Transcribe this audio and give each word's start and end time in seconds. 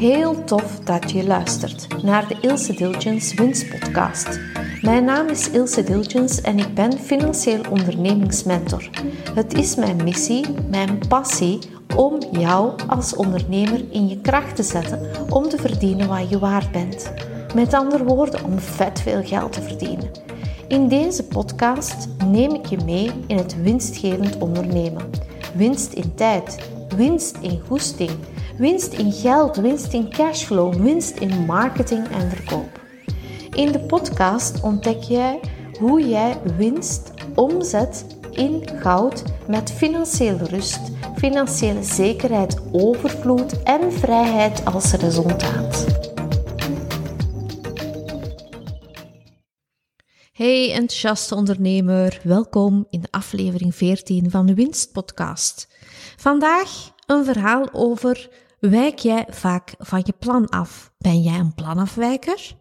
Heel 0.00 0.44
tof 0.44 0.78
dat 0.84 1.10
je 1.10 1.26
luistert 1.26 2.02
naar 2.02 2.28
de 2.28 2.36
Ilse 2.40 2.74
Dilgens 2.74 3.34
Winstpodcast. 3.34 4.40
Mijn 4.82 5.04
naam 5.04 5.28
is 5.28 5.50
Ilse 5.50 5.82
Dilgens 5.82 6.40
en 6.40 6.58
ik 6.58 6.74
ben 6.74 6.98
financieel 6.98 7.60
ondernemingsmentor. 7.70 8.90
Het 9.34 9.54
is 9.54 9.74
mijn 9.74 10.04
missie, 10.04 10.44
mijn 10.70 10.98
passie 11.08 11.58
om 11.96 12.18
jou 12.32 12.72
als 12.86 13.16
ondernemer 13.16 13.84
in 13.90 14.08
je 14.08 14.20
kracht 14.20 14.56
te 14.56 14.62
zetten 14.62 15.00
om 15.28 15.48
te 15.48 15.56
verdienen 15.56 16.08
wat 16.08 16.30
je 16.30 16.38
waard 16.38 16.72
bent. 16.72 17.12
Met 17.54 17.74
andere 17.74 18.04
woorden, 18.04 18.44
om 18.44 18.58
vet 18.58 19.00
veel 19.00 19.24
geld 19.24 19.52
te 19.52 19.62
verdienen. 19.62 20.10
In 20.68 20.88
deze 20.88 21.24
podcast 21.24 22.08
neem 22.26 22.54
ik 22.54 22.66
je 22.66 22.78
mee 22.84 23.10
in 23.26 23.36
het 23.36 23.62
winstgevend 23.62 24.38
ondernemen. 24.38 25.10
Winst 25.54 25.92
in 25.92 26.14
tijd, 26.14 26.58
winst 26.96 27.36
in 27.40 27.60
goesting, 27.66 28.10
winst 28.60 28.92
in 28.92 29.12
geld, 29.12 29.56
winst 29.56 29.92
in 29.92 30.10
cashflow, 30.10 30.74
winst 30.74 31.16
in 31.16 31.44
marketing 31.44 32.08
en 32.08 32.30
verkoop. 32.30 32.80
In 33.50 33.72
de 33.72 33.80
podcast 33.80 34.62
ontdek 34.62 35.02
jij 35.02 35.40
hoe 35.78 36.08
jij 36.08 36.40
winst 36.56 37.10
omzet 37.34 38.06
in 38.32 38.68
goud 38.74 39.22
met 39.48 39.72
financiële 39.72 40.44
rust, 40.44 40.80
financiële 41.16 41.82
zekerheid, 41.82 42.60
overvloed 42.72 43.62
en 43.62 43.92
vrijheid 43.92 44.64
als 44.64 44.92
resultaat. 44.92 45.86
Hey 50.32 50.72
enthousiaste 50.72 51.34
ondernemer, 51.34 52.20
welkom 52.22 52.86
in 52.90 53.04
aflevering 53.10 53.74
14 53.74 54.30
van 54.30 54.46
de 54.46 54.54
Winstpodcast. 54.54 55.68
Vandaag 56.16 56.92
een 57.06 57.24
verhaal 57.24 57.68
over 57.72 58.28
wijk 58.60 58.98
jij 58.98 59.26
vaak 59.28 59.74
van 59.78 60.02
je 60.04 60.14
plan 60.18 60.48
af? 60.48 60.92
Ben 60.98 61.22
jij 61.22 61.38
een 61.38 61.54
planafwijker? 61.54 62.58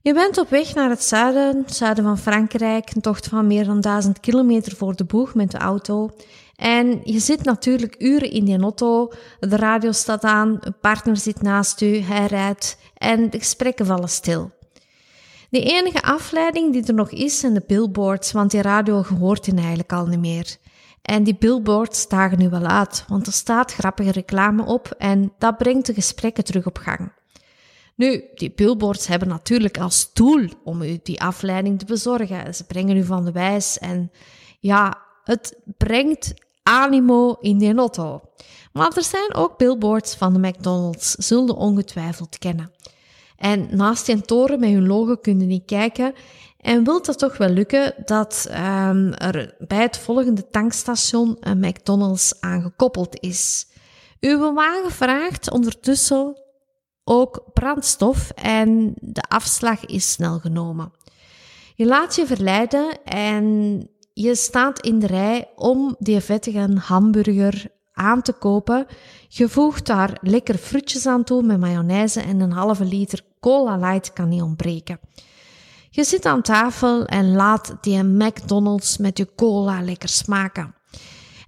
Je 0.00 0.14
bent 0.14 0.38
op 0.38 0.48
weg 0.50 0.74
naar 0.74 0.90
het 0.90 1.02
zuiden, 1.02 1.64
zuiden 1.66 2.04
van 2.04 2.18
Frankrijk, 2.18 2.94
een 2.94 3.00
tocht 3.00 3.26
van 3.26 3.46
meer 3.46 3.64
dan 3.64 3.80
1000 3.80 4.20
kilometer 4.20 4.76
voor 4.76 4.96
de 4.96 5.04
boeg 5.04 5.34
met 5.34 5.50
de 5.50 5.58
auto. 5.58 6.10
En 6.56 7.00
je 7.04 7.18
zit 7.18 7.44
natuurlijk 7.44 7.94
uren 7.98 8.30
in 8.30 8.44
die 8.44 8.60
auto, 8.60 9.12
de 9.40 9.56
radio 9.56 9.92
staat 9.92 10.22
aan, 10.22 10.58
een 10.60 10.78
partner 10.80 11.16
zit 11.16 11.42
naast 11.42 11.80
u, 11.80 11.96
hij 11.96 12.26
rijdt 12.26 12.78
en 12.96 13.30
de 13.30 13.38
gesprekken 13.38 13.86
vallen 13.86 14.08
stil. 14.08 14.50
De 15.50 15.62
enige 15.62 16.02
afleiding 16.02 16.72
die 16.72 16.86
er 16.86 16.94
nog 16.94 17.10
is 17.10 17.38
zijn 17.38 17.54
de 17.54 17.64
billboards, 17.66 18.32
want 18.32 18.50
die 18.50 18.62
radio 18.62 19.02
hoort 19.18 19.46
je 19.46 19.54
eigenlijk 19.54 19.92
al 19.92 20.06
niet 20.06 20.20
meer. 20.20 20.56
En 21.02 21.24
die 21.24 21.36
billboards 21.36 22.08
dagen 22.08 22.38
nu 22.38 22.48
wel 22.48 22.66
uit, 22.66 23.04
want 23.08 23.26
er 23.26 23.32
staat 23.32 23.72
grappige 23.72 24.10
reclame 24.10 24.64
op 24.64 24.94
en 24.98 25.32
dat 25.38 25.56
brengt 25.56 25.86
de 25.86 25.94
gesprekken 25.94 26.44
terug 26.44 26.66
op 26.66 26.78
gang. 26.78 27.12
Nu, 27.94 28.24
die 28.34 28.52
billboards 28.52 29.06
hebben 29.06 29.28
natuurlijk 29.28 29.78
als 29.78 30.12
doel 30.12 30.48
om 30.64 30.82
u 30.82 31.00
die 31.02 31.20
afleiding 31.20 31.78
te 31.78 31.84
bezorgen. 31.84 32.54
Ze 32.54 32.64
brengen 32.64 32.96
u 32.96 33.04
van 33.04 33.24
de 33.24 33.32
wijs 33.32 33.78
en 33.78 34.10
ja, 34.60 34.98
het 35.24 35.58
brengt 35.76 36.34
animo 36.62 37.36
in 37.40 37.58
die 37.58 37.74
auto. 37.74 38.20
Maar 38.72 38.96
er 38.96 39.04
zijn 39.04 39.34
ook 39.34 39.58
billboards 39.58 40.14
van 40.14 40.32
de 40.32 40.48
McDonald's, 40.48 41.10
zullen 41.10 41.56
ongetwijfeld 41.56 42.38
kennen. 42.38 42.72
En 43.36 43.68
naast 43.76 44.06
die 44.06 44.20
toren 44.20 44.60
met 44.60 44.70
hun 44.70 44.86
logo 44.86 45.16
kunnen 45.16 45.46
niet 45.46 45.64
kijken. 45.64 46.14
En 46.62 46.84
wilt 46.84 47.06
het 47.06 47.18
toch 47.18 47.36
wel 47.36 47.48
lukken 47.48 47.94
dat 48.04 48.46
um, 48.50 49.12
er 49.12 49.54
bij 49.58 49.82
het 49.82 49.98
volgende 49.98 50.48
tankstation 50.50 51.36
een 51.40 51.58
McDonald's 51.58 52.34
aangekoppeld 52.40 53.20
is. 53.20 53.66
Uw 54.20 54.52
wagen 54.52 54.90
vraagt 54.90 55.50
ondertussen 55.50 56.42
ook 57.04 57.44
brandstof 57.52 58.30
en 58.30 58.94
de 59.00 59.22
afslag 59.22 59.84
is 59.86 60.12
snel 60.12 60.38
genomen. 60.38 60.92
Je 61.74 61.86
laat 61.86 62.16
je 62.16 62.26
verleiden 62.26 63.04
en 63.04 63.88
je 64.12 64.34
staat 64.34 64.80
in 64.80 64.98
de 64.98 65.06
rij 65.06 65.48
om 65.56 65.96
die 65.98 66.20
vettige 66.20 66.76
hamburger 66.78 67.66
aan 67.92 68.22
te 68.22 68.32
kopen. 68.32 68.86
Je 69.28 69.48
voegt 69.48 69.86
daar 69.86 70.18
lekker 70.20 70.58
fruitjes 70.58 71.06
aan 71.06 71.24
toe 71.24 71.42
met 71.42 71.60
mayonaise 71.60 72.20
en 72.20 72.40
een 72.40 72.52
halve 72.52 72.84
liter 72.84 73.20
cola 73.40 73.76
light 73.76 74.12
kan 74.12 74.28
niet 74.28 74.42
ontbreken. 74.42 75.00
Je 75.94 76.04
zit 76.04 76.26
aan 76.26 76.42
tafel 76.42 77.04
en 77.04 77.32
laat 77.32 77.74
die 77.80 78.02
McDonald's 78.02 78.96
met 78.96 79.18
je 79.18 79.34
cola 79.36 79.82
lekker 79.82 80.08
smaken. 80.08 80.74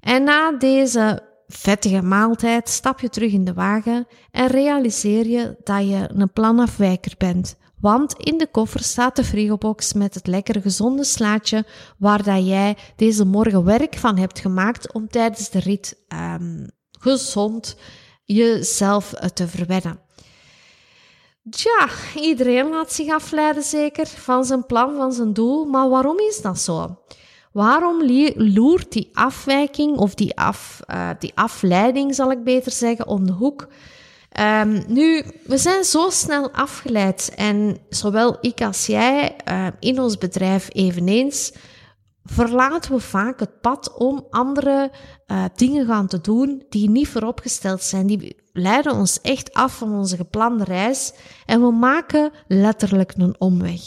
En 0.01 0.25
na 0.25 0.53
deze 0.53 1.23
vettige 1.47 2.03
maaltijd 2.03 2.69
stap 2.69 3.01
je 3.01 3.09
terug 3.09 3.33
in 3.33 3.45
de 3.45 3.53
wagen 3.53 4.07
en 4.31 4.47
realiseer 4.47 5.27
je 5.27 5.57
dat 5.63 5.89
je 5.89 6.11
een 6.15 6.33
planafwijker 6.33 7.15
bent. 7.19 7.57
Want 7.81 8.13
in 8.13 8.39
de 8.39 8.47
koffer 8.51 8.83
staat 8.83 9.17
de 9.17 9.25
frigobox 9.25 9.93
met 9.93 10.15
het 10.15 10.27
lekkere 10.27 10.61
gezonde 10.61 11.05
slaatje 11.05 11.67
waar 11.99 12.23
dat 12.23 12.47
jij 12.47 12.77
deze 12.97 13.25
morgen 13.25 13.65
werk 13.65 13.95
van 13.97 14.19
hebt 14.19 14.39
gemaakt 14.39 14.93
om 14.93 15.09
tijdens 15.09 15.51
de 15.51 15.59
rit 15.59 16.05
um, 16.09 16.71
gezond 16.91 17.77
jezelf 18.25 19.15
te 19.35 19.49
verwennen. 19.49 20.04
Tja, 21.51 21.89
iedereen 22.15 22.69
laat 22.69 22.93
zich 22.93 23.09
afleiden 23.13 23.63
zeker 23.63 24.07
van 24.07 24.45
zijn 24.45 24.67
plan, 24.67 24.97
van 24.97 25.13
zijn 25.13 25.33
doel, 25.33 25.65
maar 25.65 25.89
waarom 25.89 26.19
is 26.19 26.41
dat 26.41 26.59
zo? 26.59 26.99
Waarom 27.53 28.03
loert 28.35 28.93
die 28.93 29.11
afwijking 29.13 29.97
of 29.97 30.15
die, 30.15 30.37
af, 30.37 30.81
uh, 30.91 31.11
die 31.19 31.33
afleiding, 31.35 32.15
zal 32.15 32.31
ik 32.31 32.45
beter 32.45 32.73
zeggen, 32.73 33.07
om 33.07 33.27
de 33.27 33.33
hoek? 33.33 33.69
Um, 34.41 34.85
nu, 34.87 35.25
we 35.47 35.59
zijn 35.59 35.85
zo 35.85 36.11
snel 36.11 36.51
afgeleid 36.51 37.33
en 37.37 37.79
zowel 37.89 38.37
ik 38.41 38.61
als 38.61 38.87
jij 38.87 39.37
uh, 39.49 39.67
in 39.81 40.01
ons 40.01 40.19
bedrijf 40.19 40.69
eveneens 40.73 41.53
verlaten 42.25 42.93
we 42.93 43.01
vaak 43.01 43.41
het 43.41 43.61
pad 43.61 43.95
om 43.95 44.27
andere 44.31 44.91
uh, 45.27 45.45
dingen 45.55 45.87
gaan 45.87 46.07
te 46.07 46.21
doen 46.21 46.63
die 46.69 46.91
niet 46.91 47.09
vooropgesteld 47.09 47.83
zijn. 47.83 48.07
Die 48.07 48.37
leiden 48.57 48.95
ons 48.95 49.21
echt 49.21 49.53
af 49.53 49.77
van 49.77 49.93
onze 49.99 50.17
geplande 50.17 50.65
reis 50.65 51.13
en 51.47 51.61
we 51.61 51.71
maken 51.71 52.33
letterlijk 52.49 53.13
een 53.17 53.35
omweg. 53.39 53.81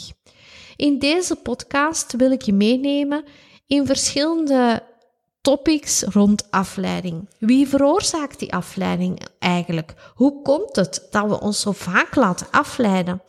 In 0.76 0.98
deze 0.98 1.36
podcast 1.36 2.12
wil 2.16 2.30
ik 2.30 2.42
je 2.42 2.52
meenemen 2.52 3.24
in 3.66 3.86
verschillende 3.86 4.82
topics 5.40 6.02
rond 6.02 6.50
afleiding. 6.50 7.28
Wie 7.38 7.68
veroorzaakt 7.68 8.38
die 8.38 8.52
afleiding 8.52 9.20
eigenlijk? 9.38 9.94
Hoe 10.14 10.42
komt 10.42 10.76
het 10.76 11.08
dat 11.10 11.28
we 11.28 11.40
ons 11.40 11.60
zo 11.60 11.72
vaak 11.72 12.14
laten 12.14 12.46
afleiden? 12.50 13.22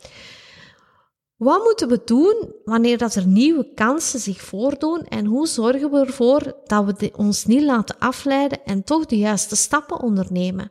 Wat 1.36 1.64
moeten 1.64 1.88
we 1.88 2.00
doen 2.04 2.54
wanneer 2.64 2.98
dat 2.98 3.14
er 3.14 3.26
nieuwe 3.26 3.72
kansen 3.74 4.20
zich 4.20 4.40
voordoen 4.40 5.04
en 5.04 5.24
hoe 5.24 5.46
zorgen 5.46 5.90
we 5.90 5.98
ervoor 5.98 6.54
dat 6.64 6.84
we 6.98 7.12
ons 7.16 7.44
niet 7.44 7.62
laten 7.62 7.98
afleiden 7.98 8.64
en 8.64 8.84
toch 8.84 9.06
de 9.06 9.18
juiste 9.18 9.56
stappen 9.56 10.00
ondernemen? 10.00 10.70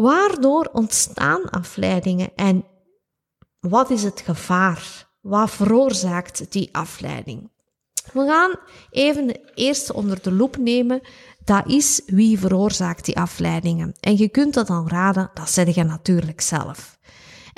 Waardoor 0.00 0.68
ontstaan 0.72 1.50
afleidingen 1.50 2.30
en 2.34 2.64
wat 3.60 3.90
is 3.90 4.02
het 4.02 4.20
gevaar? 4.20 5.08
Wat 5.20 5.50
veroorzaakt 5.50 6.52
die 6.52 6.68
afleiding? 6.72 7.50
We 8.12 8.26
gaan 8.26 8.54
even 8.90 9.26
de 9.26 9.50
eerste 9.54 9.94
onder 9.94 10.22
de 10.22 10.32
loep 10.32 10.56
nemen. 10.56 11.00
Dat 11.44 11.68
is 11.68 12.02
wie 12.06 12.38
veroorzaakt 12.38 13.04
die 13.04 13.18
afleidingen. 13.18 13.94
En 14.00 14.16
je 14.16 14.28
kunt 14.28 14.54
dat 14.54 14.66
dan 14.66 14.88
raden, 14.88 15.30
dat 15.34 15.50
zeg 15.50 15.74
je 15.74 15.82
natuurlijk 15.82 16.40
zelf. 16.40 16.98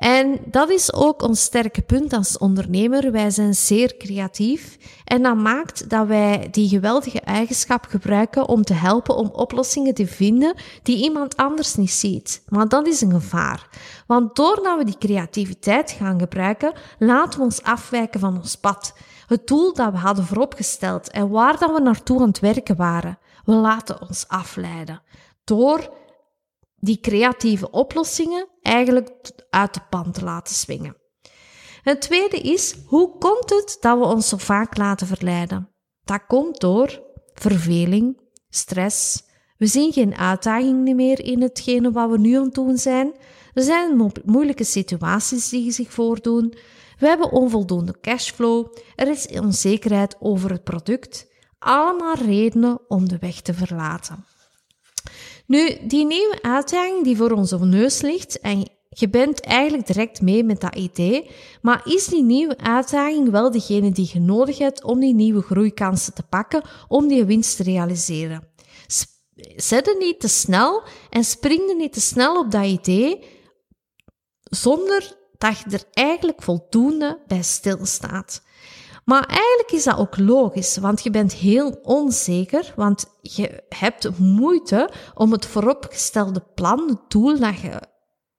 En 0.03 0.39
dat 0.45 0.71
is 0.71 0.93
ook 0.93 1.23
ons 1.23 1.43
sterke 1.43 1.83
punt 1.83 2.13
als 2.13 2.39
ondernemer. 2.39 3.13
Wij 3.13 3.31
zijn 3.31 3.55
zeer 3.55 3.97
creatief 3.97 4.79
en 5.05 5.23
dat 5.23 5.37
maakt 5.37 5.91
dat 5.91 6.07
wij 6.07 6.49
die 6.51 6.69
geweldige 6.69 7.21
eigenschap 7.21 7.85
gebruiken 7.85 8.49
om 8.49 8.62
te 8.62 8.75
helpen 8.75 9.17
om 9.17 9.31
oplossingen 9.33 9.95
te 9.95 10.07
vinden 10.07 10.55
die 10.82 10.97
iemand 10.97 11.37
anders 11.37 11.75
niet 11.75 11.91
ziet. 11.91 12.43
Maar 12.49 12.69
dat 12.69 12.87
is 12.87 13.00
een 13.00 13.11
gevaar. 13.11 13.69
Want 14.06 14.37
doordat 14.37 14.79
we 14.79 14.85
die 14.85 14.99
creativiteit 14.99 15.91
gaan 15.91 16.19
gebruiken, 16.19 16.73
laten 16.99 17.38
we 17.38 17.44
ons 17.44 17.62
afwijken 17.62 18.21
van 18.21 18.37
ons 18.37 18.56
pad. 18.56 18.94
Het 19.26 19.47
doel 19.47 19.73
dat 19.73 19.93
we 19.93 19.99
hadden 19.99 20.25
vooropgesteld 20.25 21.11
en 21.11 21.29
waar 21.29 21.59
dat 21.59 21.73
we 21.73 21.81
naartoe 21.81 22.21
aan 22.21 22.29
het 22.29 22.41
werken 22.41 22.76
waren. 22.76 23.19
We 23.44 23.53
laten 23.53 24.00
ons 24.09 24.29
afleiden 24.29 25.03
door 25.44 25.91
die 26.84 27.00
creatieve 27.00 27.70
oplossingen 27.70 28.49
eigenlijk 28.62 29.31
uit 29.50 29.75
de 29.75 29.81
pan 29.90 30.12
te 30.12 30.25
laten 30.25 30.55
swingen. 30.55 30.96
Het 31.82 32.00
tweede 32.00 32.37
is, 32.37 32.75
hoe 32.87 33.19
komt 33.19 33.50
het 33.50 33.76
dat 33.81 33.99
we 33.99 34.05
ons 34.05 34.29
zo 34.29 34.37
vaak 34.37 34.76
laten 34.76 35.06
verleiden? 35.06 35.69
Dat 36.05 36.26
komt 36.26 36.61
door 36.61 37.02
verveling, 37.34 38.20
stress. 38.49 39.23
We 39.56 39.67
zien 39.67 39.93
geen 39.93 40.17
uitdaging 40.17 40.94
meer 40.94 41.25
in 41.25 41.43
hetgene 41.43 41.93
wat 41.93 42.11
we 42.11 42.19
nu 42.19 42.37
aan 42.37 42.44
het 42.44 42.55
doen 42.55 42.79
zijn. 42.79 43.12
Er 43.55 43.62
zijn 43.62 44.12
moeilijke 44.25 44.64
situaties 44.64 45.49
die 45.49 45.73
zich 45.73 45.93
voordoen. 45.93 46.55
We 46.99 47.06
hebben 47.06 47.32
onvoldoende 47.32 48.00
cashflow. 48.00 48.76
Er 48.96 49.08
is 49.08 49.26
onzekerheid 49.26 50.17
over 50.20 50.50
het 50.50 50.64
product. 50.64 51.26
Allemaal 51.58 52.14
redenen 52.14 52.81
om 52.88 53.08
de 53.08 53.19
weg 53.19 53.40
te 53.40 53.55
verlaten. 53.55 54.25
Nu, 55.47 55.79
die 55.87 56.06
nieuwe 56.06 56.39
uitdaging 56.43 57.05
die 57.05 57.17
voor 57.17 57.31
onze 57.31 57.59
neus 57.59 58.00
ligt 58.00 58.41
en 58.41 58.69
je 58.89 59.09
bent 59.09 59.41
eigenlijk 59.41 59.87
direct 59.87 60.21
mee 60.21 60.44
met 60.44 60.61
dat 60.61 60.75
idee, 60.75 61.31
maar 61.62 61.81
is 61.85 62.06
die 62.06 62.23
nieuwe 62.23 62.59
uitdaging 62.59 63.31
wel 63.31 63.50
degene 63.50 63.93
die 63.93 64.11
je 64.12 64.21
nodig 64.21 64.59
hebt 64.59 64.85
om 64.85 65.00
die 65.00 65.15
nieuwe 65.15 65.43
groeikansen 65.43 66.15
te 66.15 66.23
pakken, 66.23 66.62
om 66.89 67.09
die 67.09 67.25
winst 67.25 67.56
te 67.56 67.62
realiseren? 67.62 68.49
Zet 69.56 69.89
er 69.89 69.97
niet 69.99 70.21
te 70.21 70.29
snel 70.29 70.83
en 71.11 71.25
spring 71.25 71.69
er 71.69 71.77
niet 71.77 71.93
te 71.93 72.00
snel 72.00 72.38
op 72.38 72.50
dat 72.50 72.65
idee, 72.65 73.25
zonder 74.43 75.17
dat 75.38 75.59
je 75.59 75.65
er 75.71 75.85
eigenlijk 75.93 76.43
voldoende 76.43 77.23
bij 77.27 77.43
stilstaat. 77.43 78.43
Maar 79.04 79.26
eigenlijk 79.26 79.70
is 79.72 79.84
dat 79.84 79.99
ook 79.99 80.19
logisch, 80.19 80.76
want 80.76 81.02
je 81.02 81.10
bent 81.10 81.32
heel 81.32 81.78
onzeker, 81.82 82.72
want 82.76 83.06
je 83.20 83.62
hebt 83.69 84.19
moeite 84.19 84.90
om 85.14 85.32
het 85.32 85.46
vooropgestelde 85.46 86.43
plan, 86.54 86.88
het 86.88 87.10
doel 87.10 87.38
dat 87.38 87.60
je 87.60 87.81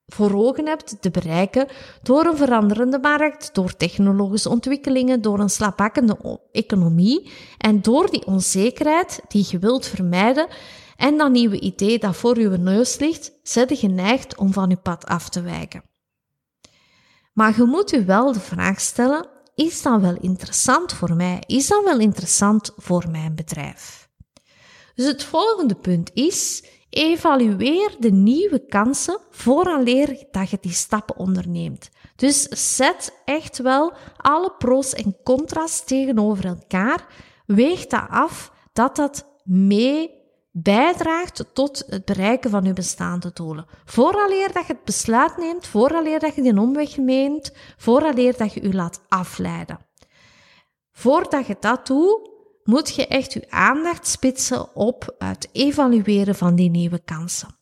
voor 0.06 0.34
ogen 0.34 0.68
hebt 0.68 1.02
te 1.02 1.12
bereiken 1.12 1.68
door 2.02 2.26
een 2.26 2.38
veranderende 2.38 3.00
markt, 3.00 3.54
door 3.54 3.76
technologische 3.76 4.50
ontwikkelingen, 4.50 5.22
door 5.22 5.40
een 5.40 5.50
slappakkende 5.50 6.40
economie 6.52 7.32
en 7.58 7.82
door 7.82 8.10
die 8.10 8.26
onzekerheid 8.26 9.22
die 9.28 9.48
je 9.50 9.60
wilt 9.60 9.86
vermijden 9.86 10.48
en 10.96 11.18
dat 11.18 11.32
nieuwe 11.32 11.60
idee 11.60 12.00
dat 12.00 12.16
voor 12.16 12.40
je 12.40 12.50
neus 12.50 13.00
ligt, 13.00 13.32
zet 13.44 13.70
je 13.70 13.76
geneigd 13.76 14.36
om 14.36 14.54
van 14.54 14.70
je 14.70 14.78
pad 14.78 15.06
af 15.06 15.30
te 15.30 15.42
wijken. 15.42 15.84
Maar 17.34 17.58
je 17.58 17.64
moet 17.64 17.90
je 17.90 18.04
wel 18.04 18.34
de 18.34 18.40
vraag 18.40 18.82
stellen, 18.82 19.30
is 19.56 19.82
dat 19.82 20.02
wel 20.02 20.18
interessant 20.20 20.94
voor 20.94 21.16
mij? 21.16 21.44
Is 21.46 21.68
dat 21.68 21.84
wel 21.84 22.00
interessant 22.00 22.72
voor 22.76 23.10
mijn 23.10 23.36
bedrijf? 23.36 24.10
Dus 24.96 25.06
het 25.06 25.24
volgende 25.24 25.76
punt 25.76 26.12
is, 26.14 26.64
evalueer 26.90 27.96
de 28.00 28.12
nieuwe 28.12 28.66
kansen 28.66 29.20
vooraleer 29.30 30.26
dat 30.32 30.50
je 30.50 30.58
die 30.62 30.72
stappen 30.72 31.18
onderneemt. 31.18 31.90
Dus 32.16 32.42
zet 32.76 33.22
echt 33.26 33.58
wel 33.58 33.94
alle 34.18 34.54
pro's 34.58 34.94
en 34.94 35.18
contra's 35.24 35.84
tegenover 35.84 36.46
elkaar. 36.46 37.08
Weeg 37.46 37.86
dat 37.86 38.06
af 38.10 38.52
dat 38.74 38.96
dat 38.96 39.26
mee 39.44 40.23
bijdraagt 40.56 41.46
tot 41.54 41.84
het 41.88 42.06
bereiken 42.06 42.50
van 42.50 42.64
je 42.64 42.74
bestaande 42.74 43.32
doelen. 43.34 43.66
Vooraleer 43.86 44.54
dat 44.54 44.68
je 44.68 44.74
het 44.74 44.84
besluit 44.84 45.38
neemt, 45.38 45.68
vooraleer 45.68 46.20
dat 46.20 46.36
je 46.36 46.42
die 46.42 46.60
omweg 46.60 46.98
neemt, 46.98 47.52
vooraleer 47.78 48.38
dat 48.38 48.54
je 48.54 48.64
je 48.64 48.74
laat 48.74 49.02
afleiden. 49.08 49.80
Voordat 50.92 51.46
je 51.48 51.58
dat 51.60 51.88
doet, 51.88 52.30
moet 52.64 52.96
je 52.96 53.08
echt 53.08 53.34
je 53.34 53.46
aandacht 53.50 54.08
spitsen 54.08 54.76
op 54.76 55.16
het 55.18 55.50
evalueren 55.52 56.36
van 56.36 56.56
die 56.56 56.70
nieuwe 56.70 57.00
kansen. 57.00 57.56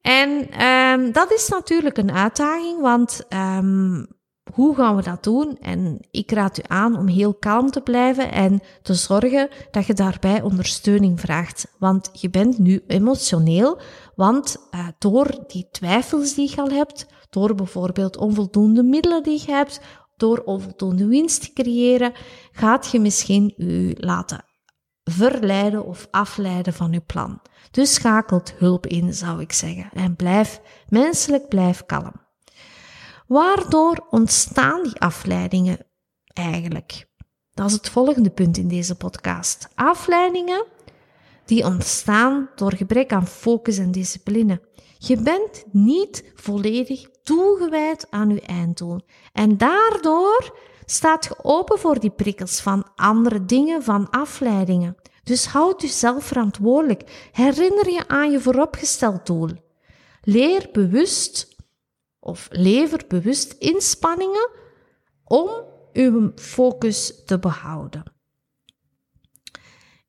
En 0.00 0.62
um, 0.64 1.12
dat 1.12 1.32
is 1.32 1.48
natuurlijk 1.48 1.96
een 1.96 2.12
uitdaging, 2.12 2.80
want 2.80 3.26
um, 3.28 4.06
hoe 4.52 4.74
gaan 4.74 4.96
we 4.96 5.02
dat 5.02 5.24
doen? 5.24 5.58
En 5.60 5.98
ik 6.10 6.30
raad 6.30 6.58
u 6.58 6.62
aan 6.66 6.98
om 6.98 7.06
heel 7.06 7.34
kalm 7.34 7.70
te 7.70 7.80
blijven 7.80 8.32
en 8.32 8.60
te 8.82 8.94
zorgen 8.94 9.48
dat 9.70 9.86
je 9.86 9.94
daarbij 9.94 10.42
ondersteuning 10.42 11.20
vraagt. 11.20 11.74
Want 11.78 12.10
je 12.12 12.30
bent 12.30 12.58
nu 12.58 12.82
emotioneel, 12.86 13.80
want 14.14 14.56
uh, 14.70 14.86
door 14.98 15.44
die 15.46 15.68
twijfels 15.70 16.34
die 16.34 16.50
je 16.50 16.56
al 16.56 16.70
hebt, 16.70 17.06
door 17.30 17.54
bijvoorbeeld 17.54 18.16
onvoldoende 18.16 18.82
middelen 18.82 19.22
die 19.22 19.42
je 19.46 19.52
hebt, 19.52 19.80
door 20.16 20.38
onvoldoende 20.44 21.06
winst 21.06 21.40
te 21.42 21.52
creëren, 21.52 22.12
gaat 22.52 22.90
je 22.90 23.00
misschien 23.00 23.54
u 23.56 23.94
laten 23.96 24.44
verleiden 25.04 25.84
of 25.84 26.08
afleiden 26.10 26.72
van 26.72 26.92
uw 26.92 27.04
plan. 27.06 27.40
Dus 27.70 27.94
schakelt 27.94 28.54
hulp 28.58 28.86
in, 28.86 29.14
zou 29.14 29.40
ik 29.40 29.52
zeggen. 29.52 29.90
En 29.92 30.16
blijf 30.16 30.60
menselijk, 30.88 31.48
blijf 31.48 31.86
kalm. 31.86 32.19
Waardoor 33.30 34.06
ontstaan 34.08 34.82
die 34.82 35.00
afleidingen 35.00 35.78
eigenlijk? 36.32 37.06
Dat 37.50 37.66
is 37.66 37.72
het 37.72 37.88
volgende 37.88 38.30
punt 38.30 38.56
in 38.56 38.68
deze 38.68 38.94
podcast. 38.94 39.68
Afleidingen 39.74 40.66
die 41.44 41.64
ontstaan 41.64 42.50
door 42.54 42.74
gebrek 42.74 43.12
aan 43.12 43.26
focus 43.26 43.78
en 43.78 43.90
discipline. 43.90 44.60
Je 44.98 45.22
bent 45.22 45.64
niet 45.72 46.32
volledig 46.34 47.08
toegewijd 47.22 48.06
aan 48.10 48.30
je 48.30 48.40
einddoel. 48.40 49.00
En 49.32 49.56
daardoor 49.56 50.58
staat 50.84 51.24
je 51.24 51.44
open 51.44 51.78
voor 51.78 52.00
die 52.00 52.10
prikkels 52.10 52.60
van 52.60 52.90
andere 52.94 53.44
dingen, 53.44 53.82
van 53.82 54.10
afleidingen. 54.10 54.96
Dus 55.22 55.46
houd 55.46 55.82
jezelf 55.82 56.24
verantwoordelijk. 56.24 57.28
Herinner 57.32 57.90
je 57.90 58.08
aan 58.08 58.30
je 58.30 58.40
vooropgesteld 58.40 59.26
doel. 59.26 59.50
Leer 60.22 60.68
bewust 60.72 61.49
of 62.20 62.48
lever 62.50 63.04
bewust 63.08 63.52
inspanningen 63.52 64.50
om 65.24 65.50
uw 65.92 66.32
focus 66.34 67.24
te 67.24 67.38
behouden. 67.38 68.02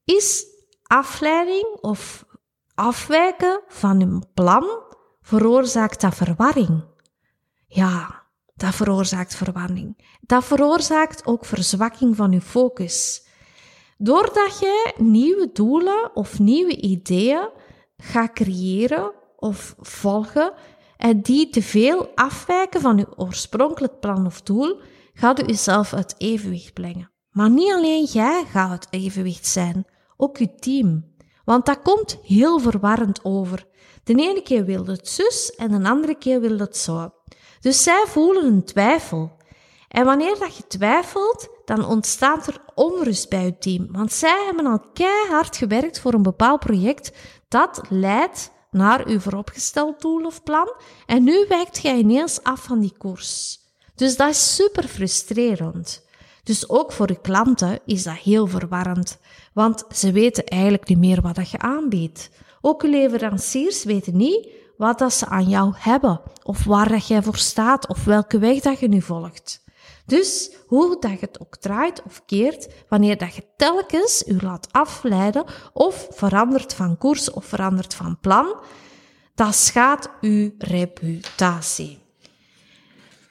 Is 0.04 0.46
afleiding 0.84 1.78
of 1.82 2.26
afwijken 2.76 3.62
van 3.68 4.02
uw 4.02 4.22
plan 4.34 4.84
veroorzaakt 5.22 6.02
dat 6.02 6.16
verwarring? 6.16 6.84
Ja, 7.68 8.24
dat 8.54 8.76
veroorzaakt 8.76 9.36
verwarring. 9.36 10.18
Dat 10.22 10.44
veroorzaakt 10.44 11.26
ook 11.26 11.46
verzwakking 11.46 12.16
van 12.16 12.32
uw 12.32 12.40
focus. 12.40 13.28
Doordat 13.98 14.60
je 14.60 14.94
nieuwe 14.98 15.50
doelen 15.54 16.16
of 16.16 16.40
nieuwe 16.40 16.76
ideeën 16.76 17.50
gaat 17.98 18.34
creëren 18.34 19.14
of 19.36 19.76
volgen, 19.80 20.54
en 21.02 21.22
die 21.22 21.50
te 21.50 21.62
veel 21.62 22.12
afwijken 22.16 22.82
van 22.82 22.98
uw 23.00 23.14
oorspronkelijk 23.16 24.00
plan 24.00 24.26
of 24.26 24.42
doel, 24.42 24.80
gaat 25.14 25.42
u 25.42 25.52
uzelf 25.52 25.94
uit 25.94 26.16
evenwicht 26.18 26.74
brengen. 26.74 27.12
Maar 27.30 27.50
niet 27.50 27.74
alleen 27.74 28.04
jij 28.04 28.46
gaat 28.52 28.72
het 28.72 28.88
evenwicht 28.90 29.46
zijn, 29.46 29.86
ook 30.18 30.38
uw 30.38 30.56
team. 30.60 31.06
Want 31.46 31.66
dat 31.66 31.82
komt 31.82 32.20
heel 32.24 32.60
verwarrend 32.60 33.20
over. 33.24 33.66
De 34.04 34.14
ene 34.16 34.42
keer 34.42 34.66
wil 34.66 34.86
het 34.86 35.08
zus 35.08 35.56
en 35.56 35.82
de 35.82 35.90
andere 35.90 36.16
keer 36.16 36.40
wil 36.40 36.58
het 36.58 36.78
zo. 36.78 37.14
Dus 37.60 37.84
zij 37.84 38.04
voelen 38.08 38.46
een 38.46 38.66
twijfel. 38.66 39.32
En 39.88 40.06
wanneer 40.06 40.40
dat 40.40 40.56
je 40.56 40.68
twijfelt, 40.68 41.50
dan 41.66 41.86
ontstaat 41.86 42.48
er 42.48 42.62
onrust 42.76 43.30
bij 43.30 43.46
je 43.46 43.58
team. 43.58 43.88
Want 43.92 44.14
zij 44.14 44.44
hebben 44.46 44.66
al 44.66 44.84
keihard 44.94 45.58
gewerkt 45.58 46.00
voor 46.00 46.14
een 46.14 46.22
bepaald 46.22 46.60
project 46.60 47.12
dat 47.48 47.82
leidt 47.90 48.52
naar 48.72 49.08
uw 49.08 49.20
vooropgesteld 49.20 50.02
doel 50.02 50.26
of 50.26 50.44
plan 50.44 50.74
en 51.06 51.24
nu 51.24 51.46
wijkt 51.48 51.82
jij 51.82 51.98
ineens 51.98 52.44
af 52.44 52.64
van 52.64 52.80
die 52.80 52.94
koers. 52.98 53.60
Dus 53.96 54.18
dat 54.18 54.30
is 54.30 54.56
super 54.56 54.88
frustrerend. 54.88 56.06
Dus 56.44 56.70
ook 56.70 56.92
voor 56.92 57.08
de 57.08 57.22
klanten 57.22 57.80
is 57.86 58.04
dat 58.04 58.16
heel 58.18 58.48
verwarrend, 58.48 59.18
want 59.54 59.84
ze 59.92 60.12
weten 60.12 60.46
eigenlijk 60.46 60.88
niet 60.88 60.98
meer 60.98 61.22
wat 61.22 61.36
dat 61.36 61.50
je 61.50 61.60
aanbiedt. 61.60 62.30
Ook 62.62 62.84
uw 62.84 62.90
leveranciers 62.90 63.84
weten 63.84 64.18
niet 64.18 64.48
wat 64.78 65.00
dat 65.00 65.14
ze 65.14 65.26
aan 65.26 65.50
jou 65.50 65.74
hebben, 65.78 66.22
of 66.44 66.64
waar 66.64 66.90
dat 66.90 67.08
jij 67.08 67.24
voor 67.24 67.38
staat, 67.38 67.88
of 67.88 68.04
welke 68.04 68.40
weg 68.40 68.60
dat 68.60 68.80
je 68.80 68.88
nu 68.88 69.02
volgt. 69.02 69.61
Dus 70.12 70.52
hoe 70.68 70.98
dat 71.00 71.12
je 71.12 71.18
het 71.20 71.40
ook 71.40 71.56
draait 71.56 72.04
of 72.04 72.26
keert, 72.26 72.68
wanneer 72.90 73.18
dat 73.18 73.36
je 73.36 73.44
telkens 73.58 74.24
u 74.28 74.38
laat 74.42 74.68
afleiden 74.72 75.46
of 75.74 76.08
verandert 76.12 76.74
van 76.74 76.98
koers 76.98 77.32
of 77.32 77.46
verandert 77.46 77.94
van 77.94 78.20
plan, 78.20 78.56
dat 79.36 79.56
schaadt 79.56 80.10
uw 80.22 80.52
reputatie. 80.58 82.00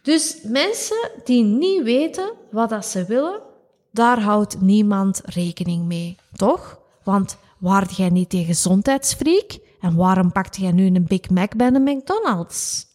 Dus 0.03 0.39
mensen 0.43 1.11
die 1.25 1.45
niet 1.45 1.83
weten 1.83 2.33
wat 2.51 2.69
dat 2.69 2.87
ze 2.87 3.05
willen, 3.05 3.41
daar 3.93 4.21
houdt 4.21 4.61
niemand 4.61 5.21
rekening 5.25 5.87
mee, 5.87 6.17
toch? 6.33 6.81
Want 7.05 7.39
waard 7.59 7.97
jij 7.97 8.09
niet 8.09 8.35
een 8.35 8.45
gezondheidsfreak? 8.45 9.59
En 9.81 9.97
waarom 9.97 10.33
pakte 10.33 10.61
jij 10.61 10.73
nu 10.73 10.87
een 10.87 11.07
Big 11.09 11.31
Mac 11.31 11.57
bij 11.57 11.71
de 11.71 11.79
McDonald's? 11.79 12.90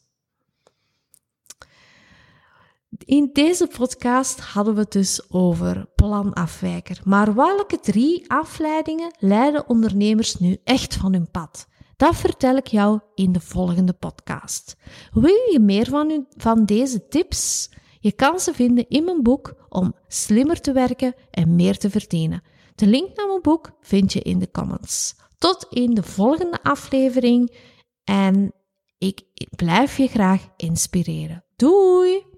In 2.97 3.29
deze 3.33 3.67
podcast 3.67 4.39
hadden 4.39 4.73
we 4.73 4.79
het 4.79 4.91
dus 4.91 5.31
over 5.31 5.87
planafwijker. 5.95 7.01
Maar 7.03 7.35
welke 7.35 7.79
drie 7.79 8.31
afleidingen 8.31 9.15
leiden 9.19 9.69
ondernemers 9.69 10.35
nu 10.35 10.57
echt 10.63 10.95
van 10.95 11.13
hun 11.13 11.31
pad? 11.31 11.67
Dat 11.97 12.15
vertel 12.15 12.55
ik 12.55 12.67
jou 12.67 12.99
in 13.13 13.31
de 13.31 13.39
volgende 13.39 13.93
podcast. 13.93 14.75
Wil 15.11 15.51
je 15.51 15.59
meer 15.59 15.85
van, 15.85 16.25
van 16.37 16.65
deze 16.65 17.07
tips? 17.07 17.69
Je 17.99 18.11
kan 18.11 18.39
ze 18.39 18.53
vinden 18.53 18.89
in 18.89 19.03
mijn 19.03 19.23
boek 19.23 19.53
om 19.69 19.95
slimmer 20.07 20.61
te 20.61 20.71
werken 20.71 21.13
en 21.31 21.55
meer 21.55 21.77
te 21.77 21.89
verdienen. 21.89 22.43
De 22.75 22.87
link 22.87 23.15
naar 23.15 23.27
mijn 23.27 23.41
boek 23.41 23.71
vind 23.81 24.13
je 24.13 24.21
in 24.21 24.39
de 24.39 24.51
comments. 24.51 25.15
Tot 25.37 25.67
in 25.69 25.93
de 25.93 26.03
volgende 26.03 26.63
aflevering 26.63 27.57
en 28.03 28.53
ik 28.97 29.21
blijf 29.55 29.97
je 29.97 30.07
graag 30.07 30.47
inspireren. 30.57 31.43
Doei! 31.55 32.34